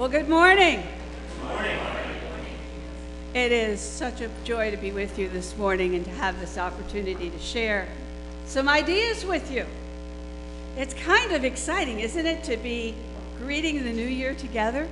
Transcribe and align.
Well, 0.00 0.08
good 0.08 0.30
morning. 0.30 0.82
It 3.34 3.52
is 3.52 3.80
such 3.80 4.22
a 4.22 4.30
joy 4.44 4.70
to 4.70 4.78
be 4.78 4.92
with 4.92 5.18
you 5.18 5.28
this 5.28 5.54
morning 5.58 5.94
and 5.94 6.06
to 6.06 6.10
have 6.12 6.40
this 6.40 6.56
opportunity 6.56 7.28
to 7.28 7.38
share 7.38 7.86
some 8.46 8.66
ideas 8.66 9.26
with 9.26 9.50
you. 9.50 9.66
It's 10.78 10.94
kind 10.94 11.32
of 11.32 11.44
exciting, 11.44 12.00
isn't 12.00 12.24
it, 12.24 12.42
to 12.44 12.56
be 12.56 12.94
greeting 13.40 13.84
the 13.84 13.92
new 13.92 14.06
year 14.06 14.32
together? 14.34 14.88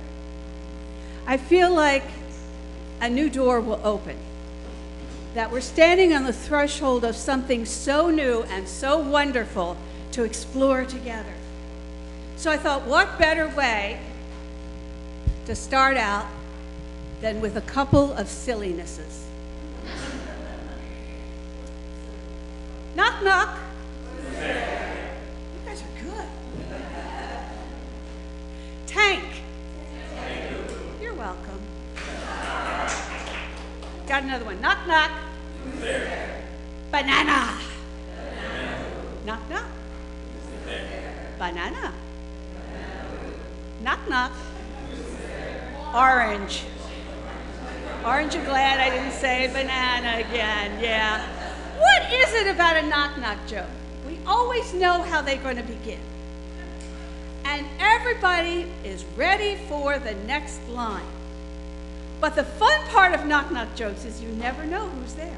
I 1.25 1.37
feel 1.37 1.73
like 1.73 2.03
a 3.01 3.09
new 3.09 3.31
door 3.31 3.61
will 3.61 3.81
open, 3.83 4.15
that 5.33 5.51
we're 5.51 5.61
standing 5.61 6.13
on 6.13 6.25
the 6.25 6.33
threshold 6.33 7.03
of 7.03 7.15
something 7.15 7.65
so 7.65 8.11
new 8.11 8.43
and 8.43 8.69
so 8.69 8.99
wonderful 8.99 9.75
to 10.11 10.21
explore 10.21 10.85
together. 10.85 11.33
So 12.35 12.51
I 12.51 12.57
thought, 12.57 12.85
what 12.85 13.17
better 13.17 13.47
way 13.47 14.01
to 15.49 15.55
start 15.55 15.97
out 15.97 16.27
than 17.21 17.41
with 17.41 17.57
a 17.57 17.61
couple 17.61 18.13
of 18.13 18.27
sillinesses? 18.27 19.25
knock, 22.95 23.23
knock. 23.23 23.57
You 24.31 25.61
guys 25.65 25.81
are 25.81 26.03
good. 26.03 26.27
Tank. 28.85 29.23
You're 31.01 31.15
welcome. 31.15 31.61
Got 34.05 34.21
another 34.21 34.45
one. 34.45 34.61
Knock, 34.61 34.85
knock. 34.85 35.11
Banana. 36.91 37.57
Knock, 39.25 39.49
knock. 39.49 39.65
Banana. 41.39 41.93
Knock, 43.81 44.07
knock. 44.07 44.31
Orange. 45.93 46.63
Aren't 48.03 48.35
you 48.35 48.41
glad 48.41 48.79
I 48.79 48.89
didn't 48.89 49.13
say 49.13 49.47
banana 49.47 50.19
again? 50.19 50.79
Yeah. 50.81 51.25
What 51.77 52.13
is 52.13 52.33
it 52.33 52.47
about 52.47 52.75
a 52.75 52.87
knock 52.87 53.17
knock 53.17 53.37
joke? 53.47 53.65
We 54.07 54.19
always 54.25 54.73
know 54.73 55.01
how 55.01 55.21
they're 55.21 55.37
going 55.37 55.57
to 55.57 55.63
begin. 55.63 55.99
And 57.43 57.65
everybody 57.79 58.71
is 58.83 59.03
ready 59.17 59.55
for 59.67 59.97
the 59.97 60.13
next 60.13 60.67
line. 60.69 61.05
But 62.21 62.35
the 62.35 62.43
fun 62.43 62.79
part 62.89 63.13
of 63.13 63.25
knock 63.25 63.51
knock 63.51 63.75
jokes 63.75 64.05
is 64.05 64.21
you 64.21 64.29
never 64.29 64.65
know 64.65 64.87
who's 64.89 65.13
there. 65.13 65.37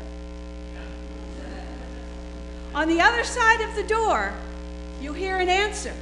On 2.76 2.88
the 2.88 3.00
other 3.02 3.24
side 3.24 3.62
of 3.62 3.76
the 3.76 3.84
door, 3.84 4.34
you 5.02 5.14
hear 5.14 5.38
an 5.38 5.50
answer. 5.50 5.94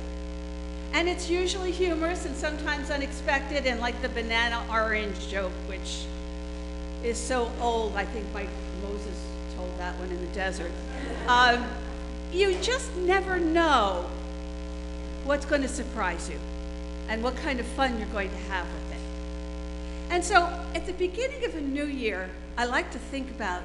And 0.93 1.07
it's 1.07 1.29
usually 1.29 1.71
humorous 1.71 2.25
and 2.25 2.35
sometimes 2.35 2.89
unexpected, 2.89 3.65
and 3.65 3.79
like 3.79 4.01
the 4.01 4.09
banana 4.09 4.63
orange 4.71 5.29
joke, 5.29 5.51
which 5.67 6.05
is 7.03 7.17
so 7.17 7.51
old, 7.61 7.95
I 7.95 8.05
think 8.05 8.25
my 8.33 8.47
Moses 8.81 9.25
told 9.55 9.77
that 9.77 9.97
one 9.99 10.09
in 10.09 10.19
the 10.19 10.33
desert. 10.33 10.71
Um, 11.27 11.65
you 12.31 12.55
just 12.55 12.95
never 12.97 13.39
know 13.39 14.09
what's 15.25 15.45
going 15.45 15.61
to 15.61 15.67
surprise 15.67 16.29
you 16.29 16.39
and 17.07 17.23
what 17.23 17.35
kind 17.37 17.59
of 17.59 17.65
fun 17.65 17.97
you're 17.97 18.07
going 18.07 18.29
to 18.29 18.37
have 18.51 18.65
with 18.65 18.91
it. 18.91 19.01
And 20.09 20.23
so 20.23 20.47
at 20.73 20.85
the 20.85 20.93
beginning 20.93 21.45
of 21.45 21.55
a 21.55 21.61
new 21.61 21.85
year, 21.85 22.29
I 22.57 22.65
like 22.65 22.91
to 22.91 22.99
think 22.99 23.29
about 23.31 23.61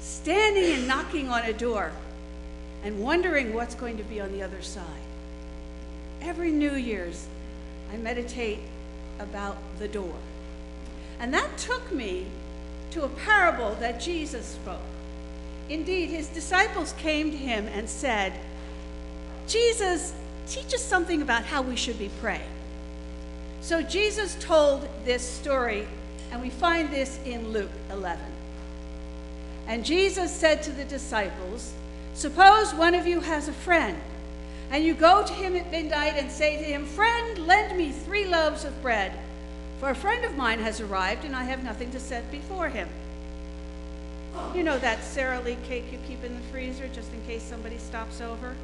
standing 0.00 0.72
and 0.72 0.88
knocking 0.88 1.28
on 1.28 1.44
a 1.44 1.52
door 1.52 1.92
and 2.82 3.00
wondering 3.00 3.54
what's 3.54 3.74
going 3.74 3.96
to 3.98 4.04
be 4.04 4.20
on 4.20 4.32
the 4.32 4.42
other 4.42 4.62
side. 4.62 4.84
Every 6.20 6.50
New 6.50 6.74
Year's, 6.74 7.26
I 7.92 7.96
meditate 7.96 8.60
about 9.18 9.56
the 9.78 9.88
door. 9.88 10.14
And 11.18 11.34
that 11.34 11.58
took 11.58 11.92
me 11.92 12.26
to 12.92 13.04
a 13.04 13.08
parable 13.08 13.74
that 13.76 14.00
Jesus 14.00 14.46
spoke. 14.46 14.80
Indeed, 15.68 16.10
his 16.10 16.28
disciples 16.28 16.92
came 16.94 17.30
to 17.30 17.36
him 17.36 17.66
and 17.68 17.88
said, 17.88 18.32
Jesus, 19.46 20.14
teach 20.48 20.74
us 20.74 20.84
something 20.84 21.22
about 21.22 21.44
how 21.44 21.62
we 21.62 21.76
should 21.76 21.98
be 21.98 22.10
praying. 22.20 22.42
So 23.60 23.82
Jesus 23.82 24.36
told 24.40 24.88
this 25.04 25.22
story, 25.22 25.86
and 26.32 26.40
we 26.40 26.50
find 26.50 26.90
this 26.90 27.18
in 27.24 27.52
Luke 27.52 27.70
11. 27.90 28.20
And 29.66 29.84
Jesus 29.84 30.34
said 30.34 30.62
to 30.64 30.72
the 30.72 30.84
disciples, 30.84 31.72
Suppose 32.14 32.74
one 32.74 32.94
of 32.94 33.06
you 33.06 33.20
has 33.20 33.46
a 33.46 33.52
friend, 33.52 34.00
and 34.70 34.84
you 34.84 34.94
go 34.94 35.24
to 35.26 35.32
him 35.32 35.56
at 35.56 35.70
midnight 35.70 36.14
and 36.16 36.30
say 36.30 36.56
to 36.56 36.62
him, 36.62 36.86
Friend, 36.86 37.38
lend 37.38 37.76
me 37.76 37.90
three 37.90 38.24
loaves 38.24 38.64
of 38.64 38.80
bread, 38.82 39.12
for 39.80 39.90
a 39.90 39.94
friend 39.94 40.24
of 40.24 40.36
mine 40.36 40.60
has 40.60 40.80
arrived, 40.80 41.24
and 41.24 41.34
I 41.34 41.44
have 41.44 41.64
nothing 41.64 41.90
to 41.90 42.00
set 42.00 42.30
before 42.30 42.68
him. 42.68 42.88
You 44.54 44.62
know 44.62 44.78
that 44.78 45.02
Sara 45.02 45.40
Lee 45.40 45.56
cake 45.66 45.90
you 45.90 45.98
keep 46.06 46.22
in 46.22 46.34
the 46.34 46.40
freezer 46.52 46.86
just 46.88 47.12
in 47.12 47.20
case 47.22 47.42
somebody 47.42 47.78
stops 47.78 48.20
over? 48.20 48.54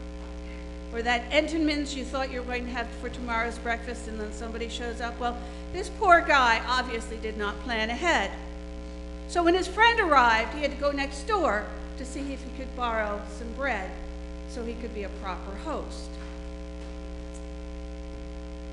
Or 0.93 1.03
that 1.03 1.28
Entenmann's 1.31 1.97
you 1.97 2.05
thought 2.05 2.31
you 2.31 2.41
were 2.41 2.47
going 2.47 2.67
to 2.67 2.71
have 2.71 2.87
for 3.00 3.09
tomorrow's 3.09 3.59
breakfast 3.59 4.06
and 4.06 4.21
then 4.21 4.33
somebody 4.33 4.69
shows 4.69 5.00
up? 5.00 5.19
Well, 5.19 5.37
this 5.73 5.91
poor 5.99 6.21
guy 6.21 6.62
obviously 6.69 7.17
did 7.17 7.37
not 7.37 7.59
plan 7.65 7.91
ahead. 7.91 8.31
So 9.27 9.43
when 9.43 9.55
his 9.55 9.67
friend 9.67 9.99
arrived, 9.99 10.55
he 10.55 10.62
had 10.62 10.71
to 10.71 10.77
go 10.77 10.93
next 10.93 11.25
door 11.25 11.67
to 11.99 12.05
see 12.05 12.33
if 12.33 12.44
he 12.44 12.50
could 12.56 12.77
borrow 12.77 13.21
some 13.37 13.53
bread 13.55 13.91
so 14.50 14.64
he 14.64 14.74
could 14.74 14.94
be 14.94 15.04
a 15.04 15.08
proper 15.08 15.52
host. 15.64 16.10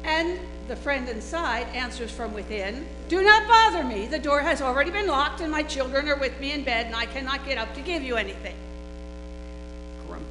And 0.03 0.39
the 0.67 0.75
friend 0.75 1.07
inside 1.07 1.67
answers 1.73 2.11
from 2.11 2.33
within 2.33 2.85
Do 3.09 3.21
not 3.21 3.47
bother 3.47 3.83
me. 3.83 4.05
The 4.05 4.19
door 4.19 4.41
has 4.41 4.61
already 4.61 4.91
been 4.91 5.07
locked, 5.07 5.41
and 5.41 5.51
my 5.51 5.63
children 5.63 6.09
are 6.09 6.17
with 6.17 6.39
me 6.39 6.51
in 6.51 6.63
bed, 6.63 6.87
and 6.87 6.95
I 6.95 7.05
cannot 7.05 7.45
get 7.45 7.57
up 7.57 7.73
to 7.75 7.81
give 7.81 8.03
you 8.03 8.15
anything. 8.15 8.55
Grump. 10.07 10.25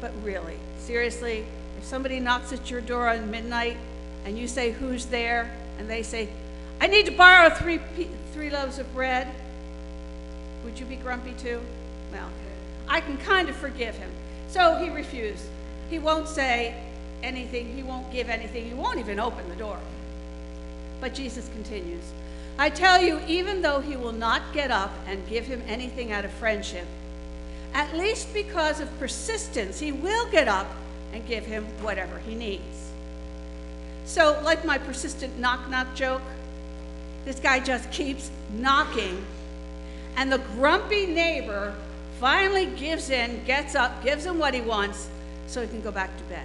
But 0.00 0.12
really, 0.22 0.56
seriously, 0.78 1.44
if 1.78 1.84
somebody 1.84 2.20
knocks 2.20 2.52
at 2.52 2.70
your 2.70 2.80
door 2.80 3.08
on 3.08 3.30
midnight 3.30 3.76
and 4.24 4.38
you 4.38 4.48
say, 4.48 4.72
Who's 4.72 5.06
there? 5.06 5.50
and 5.80 5.88
they 5.88 6.02
say, 6.02 6.28
I 6.78 6.86
need 6.86 7.06
to 7.06 7.12
borrow 7.12 7.48
three, 7.48 7.80
three 8.34 8.50
loaves 8.50 8.78
of 8.78 8.92
bread, 8.94 9.28
would 10.62 10.78
you 10.78 10.84
be 10.84 10.96
grumpy 10.96 11.32
too? 11.32 11.62
Well, 12.12 12.28
I 12.90 13.00
can 13.00 13.16
kind 13.16 13.48
of 13.48 13.56
forgive 13.56 13.96
him. 13.96 14.10
So 14.48 14.76
he 14.76 14.90
refused. 14.90 15.46
He 15.88 15.98
won't 15.98 16.28
say, 16.28 16.74
anything, 17.22 17.74
he 17.74 17.82
won't 17.82 18.12
give 18.12 18.28
anything, 18.28 18.66
he 18.66 18.74
won't 18.74 18.98
even 18.98 19.18
open 19.18 19.48
the 19.48 19.56
door. 19.56 19.78
But 21.00 21.14
Jesus 21.14 21.48
continues 21.48 22.04
I 22.58 22.68
tell 22.68 23.00
you, 23.00 23.20
even 23.26 23.62
though 23.62 23.80
he 23.80 23.96
will 23.96 24.12
not 24.12 24.42
get 24.52 24.70
up 24.70 24.92
and 25.06 25.26
give 25.30 25.46
him 25.46 25.62
anything 25.66 26.12
out 26.12 26.26
of 26.26 26.30
friendship, 26.32 26.86
at 27.72 27.96
least 27.96 28.34
because 28.34 28.80
of 28.80 28.98
persistence, 28.98 29.80
he 29.80 29.92
will 29.92 30.30
get 30.30 30.46
up 30.46 30.66
and 31.14 31.26
give 31.26 31.46
him 31.46 31.64
whatever 31.80 32.18
he 32.18 32.34
needs. 32.34 32.90
So, 34.04 34.38
like 34.44 34.62
my 34.66 34.76
persistent 34.76 35.38
knock 35.38 35.70
knock 35.70 35.94
joke, 35.94 36.20
this 37.24 37.40
guy 37.40 37.60
just 37.60 37.90
keeps 37.92 38.30
knocking, 38.52 39.24
and 40.16 40.30
the 40.30 40.38
grumpy 40.54 41.06
neighbor 41.06 41.74
finally 42.20 42.66
gives 42.66 43.08
in, 43.08 43.42
gets 43.44 43.74
up, 43.74 44.04
gives 44.04 44.26
him 44.26 44.38
what 44.38 44.52
he 44.52 44.60
wants 44.60 45.08
so 45.46 45.62
he 45.62 45.66
can 45.66 45.80
go 45.80 45.90
back 45.90 46.14
to 46.18 46.22
bed. 46.24 46.44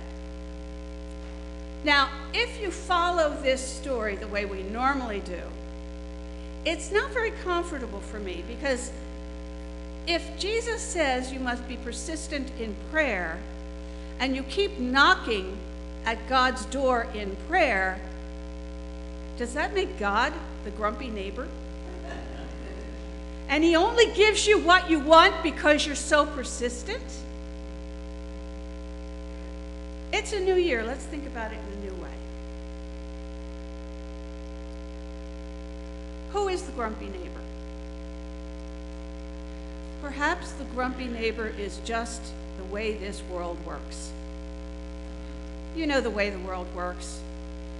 Now, 1.83 2.09
if 2.33 2.61
you 2.61 2.71
follow 2.71 3.35
this 3.43 3.61
story 3.61 4.15
the 4.15 4.27
way 4.27 4.45
we 4.45 4.63
normally 4.63 5.19
do, 5.19 5.41
it's 6.63 6.91
not 6.91 7.11
very 7.11 7.31
comfortable 7.43 7.99
for 7.99 8.19
me 8.19 8.43
because 8.47 8.89
if 10.07 10.39
Jesus 10.39 10.81
says 10.81 11.33
you 11.33 11.41
must 11.41 11.67
be 11.67 11.75
persistent 11.75 12.49
in 12.57 12.75
prayer 12.89 13.37
and 14.19 14.33
you 14.33 14.43
keep 14.43 14.79
knocking 14.79 15.57
at 16.05 16.29
God's 16.29 16.65
door 16.67 17.05
in 17.13 17.35
prayer, 17.49 17.99
does 19.37 19.53
that 19.53 19.73
make 19.73 19.99
God 19.99 20.31
the 20.63 20.71
grumpy 20.71 21.09
neighbor? 21.09 21.47
And 23.47 23.63
he 23.63 23.75
only 23.75 24.11
gives 24.13 24.47
you 24.47 24.59
what 24.59 24.89
you 24.89 24.99
want 24.99 25.43
because 25.43 25.85
you're 25.85 25.95
so 25.95 26.25
persistent? 26.25 27.03
It's 30.11 30.33
a 30.33 30.39
new 30.39 30.55
year. 30.55 30.83
Let's 30.83 31.05
think 31.05 31.25
about 31.27 31.51
it 31.51 31.59
in 31.59 31.79
a 31.79 31.91
new 31.91 32.01
way. 32.01 32.09
Who 36.31 36.47
is 36.47 36.63
the 36.63 36.71
grumpy 36.71 37.05
neighbor? 37.05 37.41
Perhaps 40.01 40.51
the 40.53 40.63
grumpy 40.65 41.07
neighbor 41.07 41.47
is 41.47 41.79
just 41.85 42.21
the 42.57 42.63
way 42.63 42.93
this 42.93 43.21
world 43.29 43.57
works. 43.65 44.11
You 45.75 45.87
know 45.87 45.99
the 45.99 46.09
way 46.09 46.29
the 46.29 46.39
world 46.39 46.67
works. 46.75 47.19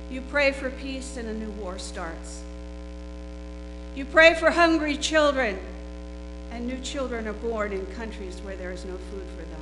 You 0.10 0.22
pray 0.22 0.52
for 0.52 0.70
peace 0.70 1.18
and 1.18 1.28
a 1.28 1.34
new 1.34 1.50
war 1.52 1.80
starts. 1.80 2.42
You 3.96 4.04
pray 4.04 4.36
for 4.36 4.52
hungry 4.52 4.98
children, 4.98 5.58
and 6.52 6.68
new 6.68 6.78
children 6.80 7.28
are 7.28 7.34
born 7.34 7.72
in 7.72 7.86
countries 7.88 8.40
where 8.44 8.58
there 8.58 8.72
is 8.72 8.84
no 8.84 8.98
food 8.98 9.24
for 9.38 9.44
them. 9.44 9.62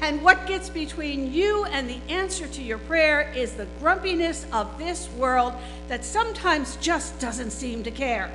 And 0.00 0.22
what 0.22 0.46
gets 0.46 0.68
between 0.68 1.32
you 1.32 1.64
and 1.64 1.90
the 1.90 1.98
answer 2.08 2.46
to 2.48 2.62
your 2.62 2.78
prayer 2.78 3.32
is 3.36 3.54
the 3.54 3.66
grumpiness 3.80 4.46
of 4.52 4.78
this 4.78 5.08
world 5.10 5.54
that 5.88 6.04
sometimes 6.04 6.76
just 6.76 7.18
doesn't 7.18 7.50
seem 7.50 7.82
to 7.82 7.90
care. 7.90 8.30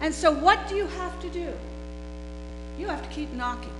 And 0.00 0.12
so, 0.14 0.32
what 0.32 0.68
do 0.68 0.74
you 0.74 0.86
have 0.86 1.20
to 1.22 1.28
do? 1.30 1.52
You 2.78 2.88
have 2.88 3.02
to 3.02 3.08
keep 3.08 3.32
knocking. 3.32 3.72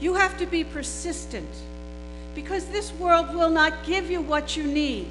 You 0.00 0.14
have 0.14 0.36
to 0.38 0.46
be 0.46 0.64
persistent 0.64 1.48
because 2.34 2.66
this 2.66 2.92
world 2.94 3.34
will 3.34 3.50
not 3.50 3.84
give 3.84 4.10
you 4.10 4.20
what 4.20 4.56
you 4.56 4.64
need. 4.64 5.10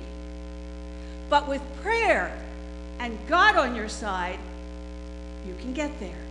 But 1.30 1.48
with 1.48 1.62
prayer 1.82 2.36
and 3.00 3.18
God 3.28 3.56
on 3.56 3.76
your 3.76 3.90
side, 3.90 4.40
you 5.48 5.56
can 5.62 5.74
get 5.74 6.00
there. 6.00 6.26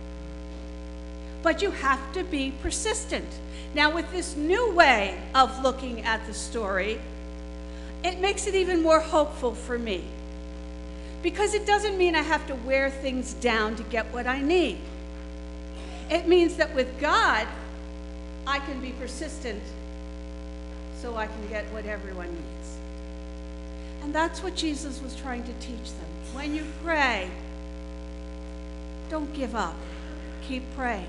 But 1.41 1.61
you 1.61 1.71
have 1.71 2.13
to 2.13 2.23
be 2.23 2.51
persistent. 2.61 3.27
Now, 3.73 3.93
with 3.93 4.11
this 4.11 4.35
new 4.35 4.71
way 4.73 5.21
of 5.33 5.63
looking 5.63 6.01
at 6.01 6.25
the 6.27 6.33
story, 6.33 6.99
it 8.03 8.19
makes 8.19 8.47
it 8.47 8.55
even 8.55 8.81
more 8.81 8.99
hopeful 8.99 9.55
for 9.55 9.77
me. 9.77 10.03
Because 11.21 11.53
it 11.53 11.65
doesn't 11.65 11.97
mean 11.97 12.15
I 12.15 12.21
have 12.21 12.45
to 12.47 12.55
wear 12.55 12.89
things 12.89 13.33
down 13.33 13.75
to 13.75 13.83
get 13.83 14.13
what 14.13 14.25
I 14.27 14.41
need. 14.41 14.79
It 16.09 16.27
means 16.27 16.55
that 16.55 16.73
with 16.73 16.99
God, 16.99 17.47
I 18.47 18.59
can 18.59 18.79
be 18.81 18.91
persistent 18.91 19.61
so 21.01 21.15
I 21.15 21.27
can 21.27 21.47
get 21.49 21.65
what 21.65 21.85
everyone 21.85 22.29
needs. 22.29 22.78
And 24.01 24.13
that's 24.13 24.41
what 24.41 24.55
Jesus 24.55 25.01
was 25.01 25.15
trying 25.15 25.43
to 25.43 25.53
teach 25.59 25.91
them. 25.91 26.09
When 26.33 26.55
you 26.55 26.65
pray, 26.83 27.29
don't 29.09 29.33
give 29.33 29.55
up, 29.55 29.75
keep 30.41 30.63
praying. 30.75 31.07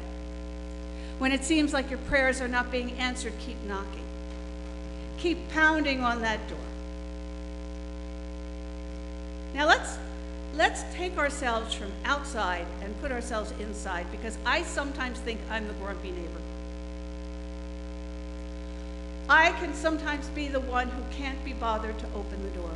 When 1.19 1.33
it 1.33 1.45
seems 1.45 1.73
like 1.73 1.91
your 1.91 1.99
prayers 2.01 2.41
are 2.41 2.49
not 2.49 2.71
being 2.71 2.93
answered, 2.93 3.35
keep 3.41 3.63
knocking. 3.65 4.05
Keep 5.19 5.51
pounding 5.51 6.01
on 6.01 6.23
that 6.23 6.49
door. 6.49 6.59
Now 9.55 9.67
let's 9.67 9.99
let's 10.55 10.83
take 10.95 11.19
ourselves 11.19 11.75
from 11.75 11.93
outside 12.05 12.67
and 12.83 12.99
put 13.01 13.13
ourselves 13.13 13.53
inside 13.61 14.07
because 14.11 14.37
I 14.47 14.63
sometimes 14.63 15.19
think 15.19 15.41
I'm 15.51 15.67
the 15.67 15.75
grumpy 15.75 16.11
neighbor. 16.11 16.41
I 19.31 19.53
can 19.53 19.73
sometimes 19.75 20.27
be 20.31 20.49
the 20.49 20.59
one 20.59 20.89
who 20.89 21.03
can't 21.13 21.43
be 21.45 21.53
bothered 21.53 21.97
to 22.01 22.07
open 22.17 22.43
the 22.43 22.51
door. 22.51 22.73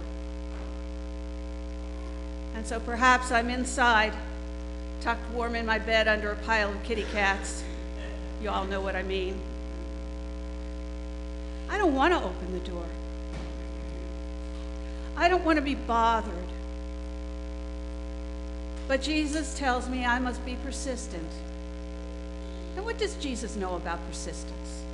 And 2.55 2.65
so 2.65 2.79
perhaps 2.79 3.33
I'm 3.33 3.51
inside, 3.51 4.15
tucked 5.01 5.29
warm 5.33 5.57
in 5.57 5.67
my 5.67 5.81
bed 5.81 6.07
under 6.07 6.31
a 6.31 6.37
pile 6.37 6.71
of 6.71 6.81
kitty 6.85 7.07
cats. 7.11 7.65
You 8.41 8.51
all 8.51 8.67
know 8.67 8.81
what 8.81 8.95
I 8.95 9.03
mean. 9.03 9.37
I 11.69 11.77
don't 11.77 11.93
want 11.93 12.15
to 12.15 12.23
open 12.23 12.53
the 12.53 12.61
door. 12.61 12.87
I 15.17 15.29
don't 15.29 15.45
want 15.45 15.57
to 15.57 15.63
be 15.63 15.75
bothered. 15.75 16.33
But 18.87 19.03
Jesus 19.03 19.59
tells 19.59 19.89
me 19.89 20.05
I 20.05 20.21
must 20.21 20.45
be 20.45 20.57
persistent. 20.63 21.33
And 22.77 22.85
what 22.85 22.97
does 22.97 23.17
Jesus 23.17 23.57
know 23.57 23.75
about 23.75 24.07
persistence? 24.07 24.85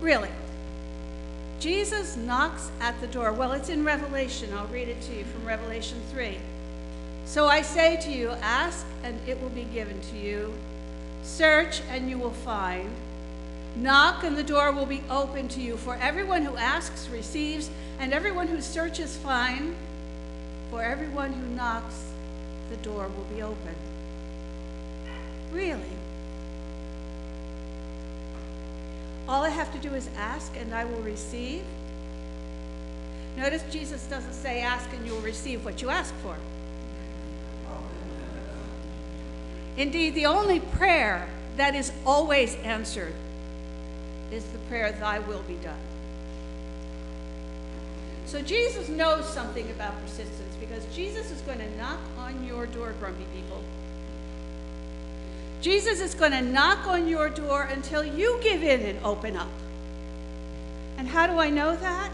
Really. 0.00 0.30
Jesus 1.58 2.16
knocks 2.16 2.70
at 2.80 3.00
the 3.00 3.06
door. 3.06 3.32
Well, 3.32 3.52
it's 3.52 3.68
in 3.68 3.84
Revelation. 3.84 4.52
I'll 4.52 4.66
read 4.66 4.88
it 4.88 5.00
to 5.02 5.16
you 5.16 5.24
from 5.24 5.46
Revelation 5.46 5.98
3. 6.10 6.38
So 7.24 7.46
I 7.46 7.62
say 7.62 7.96
to 8.02 8.10
you, 8.10 8.30
ask 8.42 8.86
and 9.02 9.18
it 9.26 9.40
will 9.40 9.50
be 9.50 9.64
given 9.64 10.00
to 10.00 10.16
you. 10.16 10.54
Search 11.22 11.80
and 11.90 12.08
you 12.08 12.18
will 12.18 12.30
find. 12.30 12.90
Knock 13.74 14.22
and 14.22 14.36
the 14.36 14.44
door 14.44 14.70
will 14.72 14.86
be 14.86 15.02
open 15.10 15.48
to 15.48 15.60
you. 15.60 15.76
For 15.76 15.96
everyone 15.96 16.44
who 16.44 16.56
asks 16.56 17.08
receives, 17.08 17.70
and 17.98 18.12
everyone 18.12 18.48
who 18.48 18.60
searches 18.60 19.16
finds. 19.16 19.76
For 20.70 20.82
everyone 20.82 21.32
who 21.32 21.46
knocks, 21.54 22.04
the 22.70 22.76
door 22.76 23.08
will 23.08 23.24
be 23.24 23.42
open. 23.42 23.74
Really? 25.52 25.95
All 29.28 29.42
I 29.42 29.50
have 29.50 29.72
to 29.72 29.78
do 29.78 29.94
is 29.94 30.08
ask 30.16 30.56
and 30.56 30.72
I 30.72 30.84
will 30.84 31.02
receive. 31.02 31.64
Notice 33.36 33.64
Jesus 33.70 34.06
doesn't 34.06 34.32
say, 34.32 34.60
ask 34.60 34.88
and 34.92 35.06
you 35.06 35.12
will 35.12 35.20
receive 35.20 35.64
what 35.64 35.82
you 35.82 35.90
ask 35.90 36.14
for. 36.16 36.36
Indeed, 39.76 40.14
the 40.14 40.26
only 40.26 40.60
prayer 40.60 41.28
that 41.56 41.74
is 41.74 41.92
always 42.06 42.54
answered 42.56 43.12
is 44.30 44.44
the 44.44 44.58
prayer, 44.70 44.92
Thy 44.92 45.18
will 45.18 45.42
be 45.42 45.54
done. 45.54 45.78
So 48.26 48.42
Jesus 48.42 48.88
knows 48.88 49.28
something 49.28 49.70
about 49.70 50.00
persistence 50.02 50.54
because 50.58 50.84
Jesus 50.94 51.30
is 51.30 51.40
going 51.42 51.58
to 51.58 51.76
knock 51.76 52.00
on 52.18 52.44
your 52.44 52.66
door, 52.66 52.94
grumpy 52.98 53.24
people. 53.34 53.62
Jesus 55.66 56.00
is 56.00 56.14
going 56.14 56.30
to 56.30 56.42
knock 56.42 56.86
on 56.86 57.08
your 57.08 57.28
door 57.28 57.62
until 57.64 58.04
you 58.04 58.38
give 58.40 58.62
in 58.62 58.82
and 58.82 59.04
open 59.04 59.36
up. 59.36 59.50
And 60.96 61.08
how 61.08 61.26
do 61.26 61.40
I 61.40 61.50
know 61.50 61.74
that? 61.74 62.12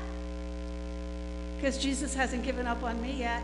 Because 1.58 1.76
Jesus 1.76 2.14
hasn't 2.14 2.44
given 2.44 2.66
up 2.66 2.82
on 2.82 3.02
me 3.02 3.12
yet. 3.12 3.42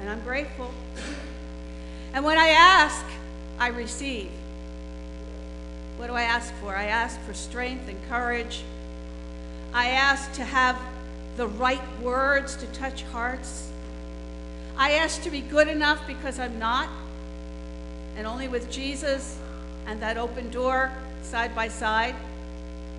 And 0.00 0.10
I'm 0.10 0.20
grateful. 0.22 0.74
And 2.12 2.24
when 2.24 2.38
I 2.38 2.48
ask, 2.48 3.06
I 3.60 3.68
receive. 3.68 4.28
What 5.96 6.08
do 6.08 6.14
I 6.14 6.22
ask 6.22 6.52
for? 6.54 6.74
I 6.74 6.86
ask 6.86 7.20
for 7.20 7.34
strength 7.34 7.88
and 7.88 7.96
courage. 8.08 8.64
I 9.72 9.90
ask 9.90 10.32
to 10.32 10.44
have 10.44 10.76
the 11.36 11.46
right 11.46 12.00
words 12.00 12.56
to 12.56 12.66
touch 12.66 13.04
hearts. 13.04 13.70
I 14.78 14.92
ask 14.92 15.22
to 15.24 15.30
be 15.30 15.40
good 15.40 15.66
enough 15.66 16.06
because 16.06 16.38
I'm 16.38 16.58
not. 16.58 16.88
And 18.16 18.26
only 18.26 18.48
with 18.48 18.70
Jesus 18.70 19.38
and 19.86 20.00
that 20.00 20.16
open 20.16 20.50
door 20.50 20.92
side 21.22 21.54
by 21.54 21.68
side 21.68 22.14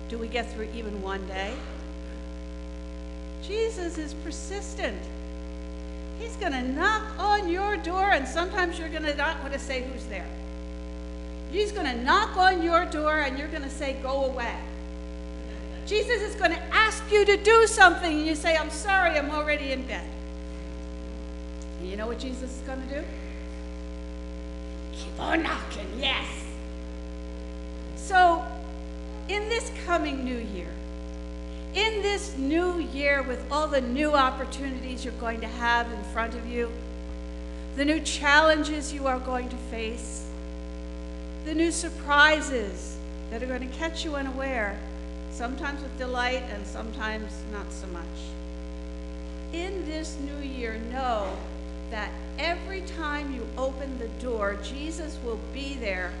do 0.08 0.18
we 0.18 0.28
get 0.28 0.52
through 0.52 0.68
even 0.74 1.02
one 1.02 1.26
day. 1.26 1.54
Jesus 3.42 3.96
is 3.96 4.12
persistent. 4.12 5.00
He's 6.18 6.36
going 6.36 6.52
to 6.52 6.62
knock 6.62 7.02
on 7.18 7.48
your 7.48 7.76
door, 7.78 8.10
and 8.10 8.28
sometimes 8.28 8.78
you're 8.78 8.90
going 8.90 9.04
to 9.04 9.14
not 9.14 9.40
want 9.40 9.54
to 9.54 9.58
say 9.58 9.82
who's 9.82 10.04
there. 10.06 10.26
He's 11.50 11.72
going 11.72 11.86
to 11.86 11.96
knock 12.04 12.36
on 12.36 12.62
your 12.62 12.84
door, 12.84 13.20
and 13.20 13.38
you're 13.38 13.48
going 13.48 13.62
to 13.62 13.70
say, 13.70 13.96
Go 14.02 14.26
away. 14.26 14.54
Jesus 15.86 16.20
is 16.22 16.34
going 16.34 16.52
to 16.52 16.62
ask 16.72 17.02
you 17.10 17.24
to 17.24 17.36
do 17.36 17.66
something, 17.66 18.18
and 18.18 18.26
you 18.26 18.34
say, 18.34 18.56
I'm 18.56 18.70
sorry, 18.70 19.16
I'm 19.16 19.30
already 19.30 19.72
in 19.72 19.82
bed. 19.86 20.06
You 21.90 21.96
know 21.96 22.06
what 22.06 22.20
Jesus 22.20 22.56
is 22.56 22.60
going 22.60 22.80
to 22.88 23.00
do? 23.00 23.04
Keep 24.92 25.18
on 25.18 25.42
knocking, 25.42 25.88
yes. 25.98 26.24
So, 27.96 28.44
in 29.28 29.48
this 29.48 29.72
coming 29.86 30.24
new 30.24 30.38
year, 30.38 30.68
in 31.74 32.00
this 32.00 32.36
new 32.36 32.78
year, 32.78 33.22
with 33.22 33.44
all 33.50 33.66
the 33.66 33.80
new 33.80 34.12
opportunities 34.12 35.04
you're 35.04 35.14
going 35.14 35.40
to 35.40 35.48
have 35.48 35.90
in 35.90 36.00
front 36.04 36.36
of 36.36 36.46
you, 36.46 36.70
the 37.74 37.84
new 37.84 37.98
challenges 37.98 38.92
you 38.92 39.08
are 39.08 39.18
going 39.18 39.48
to 39.48 39.56
face, 39.56 40.28
the 41.44 41.54
new 41.56 41.72
surprises 41.72 42.98
that 43.32 43.42
are 43.42 43.46
going 43.46 43.68
to 43.68 43.76
catch 43.76 44.04
you 44.04 44.14
unaware, 44.14 44.78
sometimes 45.32 45.82
with 45.82 45.98
delight 45.98 46.44
and 46.50 46.64
sometimes 46.64 47.32
not 47.52 47.72
so 47.72 47.88
much. 47.88 48.04
In 49.52 49.84
this 49.86 50.16
new 50.20 50.46
year, 50.46 50.80
know 50.92 51.36
that 51.90 52.10
every 52.38 52.82
time 52.82 53.34
you 53.34 53.46
open 53.58 53.98
the 53.98 54.08
door, 54.22 54.56
Jesus 54.62 55.18
will 55.24 55.40
be 55.52 55.74
there. 55.74 56.12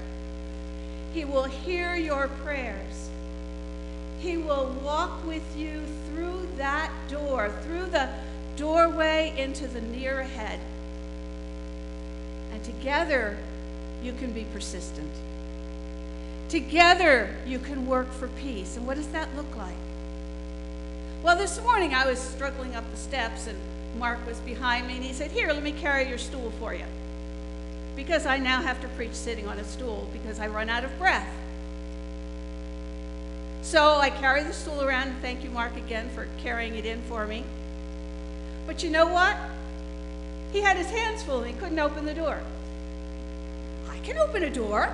He 1.12 1.24
will 1.24 1.44
hear 1.44 1.94
your 1.94 2.28
prayers. 2.28 3.10
He 4.18 4.36
will 4.36 4.74
walk 4.84 5.26
with 5.26 5.56
you 5.56 5.82
through 6.08 6.46
that 6.56 6.90
door, 7.08 7.50
through 7.62 7.86
the 7.86 8.10
doorway 8.56 9.32
into 9.36 9.66
the 9.66 9.80
near 9.80 10.20
ahead. 10.20 10.60
And 12.52 12.62
together, 12.62 13.38
you 14.02 14.12
can 14.12 14.32
be 14.32 14.44
persistent. 14.52 15.10
Together, 16.48 17.34
you 17.46 17.58
can 17.58 17.86
work 17.86 18.12
for 18.12 18.28
peace. 18.28 18.76
And 18.76 18.86
what 18.86 18.96
does 18.96 19.08
that 19.08 19.34
look 19.36 19.56
like? 19.56 19.74
Well, 21.22 21.36
this 21.36 21.60
morning 21.62 21.94
I 21.94 22.06
was 22.06 22.18
struggling 22.18 22.74
up 22.74 22.90
the 22.90 22.96
steps, 22.96 23.46
and 23.46 23.58
Mark 23.98 24.24
was 24.26 24.38
behind 24.40 24.86
me, 24.86 24.96
and 24.96 25.04
he 25.04 25.12
said, 25.12 25.30
Here, 25.30 25.48
let 25.48 25.62
me 25.62 25.72
carry 25.72 26.08
your 26.08 26.18
stool 26.18 26.52
for 26.58 26.74
you. 26.74 26.84
Because 27.96 28.26
I 28.26 28.38
now 28.38 28.62
have 28.62 28.80
to 28.82 28.88
preach 28.88 29.12
sitting 29.12 29.46
on 29.46 29.58
a 29.58 29.64
stool 29.64 30.08
because 30.12 30.38
I 30.38 30.46
run 30.46 30.68
out 30.68 30.84
of 30.84 30.98
breath. 30.98 31.28
So 33.62 33.98
I 33.98 34.10
carry 34.10 34.42
the 34.42 34.52
stool 34.52 34.82
around. 34.82 35.14
Thank 35.20 35.44
you, 35.44 35.50
Mark, 35.50 35.76
again 35.76 36.08
for 36.14 36.26
carrying 36.38 36.76
it 36.76 36.86
in 36.86 37.02
for 37.02 37.26
me. 37.26 37.44
But 38.66 38.82
you 38.82 38.90
know 38.90 39.06
what? 39.06 39.36
He 40.52 40.60
had 40.60 40.76
his 40.76 40.88
hands 40.88 41.22
full 41.22 41.42
and 41.42 41.54
he 41.54 41.60
couldn't 41.60 41.78
open 41.78 42.06
the 42.06 42.14
door. 42.14 42.40
I 43.90 43.98
can 43.98 44.16
open 44.18 44.42
a 44.42 44.50
door. 44.50 44.90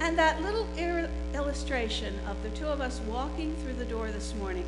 And 0.00 0.18
that 0.18 0.42
little 0.42 0.66
illustration 1.34 2.14
of 2.28 2.42
the 2.42 2.50
two 2.50 2.66
of 2.66 2.80
us 2.80 3.00
walking 3.06 3.54
through 3.56 3.74
the 3.74 3.84
door 3.84 4.10
this 4.10 4.34
morning 4.34 4.64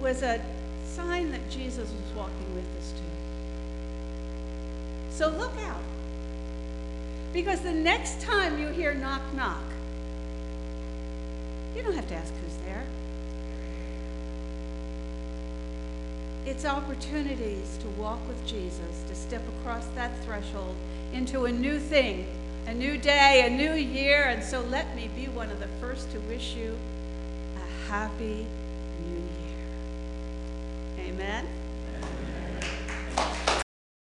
was 0.00 0.22
a 0.22 0.40
sign 0.84 1.30
that 1.30 1.48
Jesus 1.50 1.90
was 1.90 2.16
walking 2.16 2.54
with 2.54 2.64
us 2.78 2.92
too. 2.92 2.98
So 5.10 5.28
look 5.30 5.56
out. 5.62 5.82
Because 7.32 7.60
the 7.60 7.72
next 7.72 8.20
time 8.20 8.58
you 8.58 8.68
hear 8.68 8.94
knock, 8.94 9.22
knock, 9.34 9.62
you 11.76 11.82
don't 11.82 11.94
have 11.94 12.08
to 12.08 12.14
ask 12.14 12.32
who's 12.42 12.56
there. 12.64 12.84
It's 16.46 16.64
opportunities 16.64 17.76
to 17.82 17.88
walk 18.00 18.26
with 18.26 18.44
Jesus, 18.46 19.04
to 19.08 19.14
step 19.14 19.42
across 19.60 19.86
that 19.88 20.18
threshold 20.24 20.74
into 21.12 21.44
a 21.44 21.52
new 21.52 21.78
thing, 21.78 22.26
a 22.66 22.72
new 22.72 22.96
day, 22.96 23.44
a 23.46 23.50
new 23.50 23.74
year. 23.74 24.24
And 24.24 24.42
so 24.42 24.62
let 24.62 24.96
me 24.96 25.10
be 25.14 25.26
one 25.26 25.50
of 25.50 25.60
the 25.60 25.68
first 25.80 26.10
to 26.12 26.20
wish 26.20 26.54
you 26.54 26.76
a 27.56 27.90
happy. 27.90 28.46
Amen. 31.28 31.67